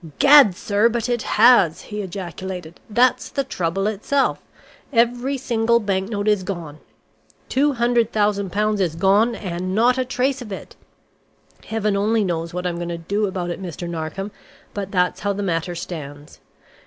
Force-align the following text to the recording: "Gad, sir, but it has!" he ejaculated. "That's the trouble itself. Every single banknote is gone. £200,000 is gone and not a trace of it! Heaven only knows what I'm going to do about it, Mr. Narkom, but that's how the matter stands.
"Gad, 0.17 0.55
sir, 0.55 0.89
but 0.89 1.07
it 1.07 1.21
has!" 1.37 1.81
he 1.81 2.01
ejaculated. 2.01 2.79
"That's 2.89 3.29
the 3.29 3.43
trouble 3.43 3.85
itself. 3.85 4.39
Every 4.91 5.37
single 5.37 5.79
banknote 5.79 6.27
is 6.27 6.41
gone. 6.41 6.79
£200,000 7.51 8.79
is 8.79 8.95
gone 8.95 9.35
and 9.35 9.75
not 9.75 9.99
a 9.99 10.03
trace 10.05 10.41
of 10.41 10.51
it! 10.51 10.75
Heaven 11.67 11.95
only 11.95 12.23
knows 12.23 12.51
what 12.51 12.65
I'm 12.65 12.77
going 12.77 12.89
to 12.89 12.97
do 12.97 13.27
about 13.27 13.51
it, 13.51 13.61
Mr. 13.61 13.87
Narkom, 13.87 14.31
but 14.73 14.89
that's 14.89 15.19
how 15.19 15.33
the 15.33 15.43
matter 15.43 15.75
stands. 15.75 16.39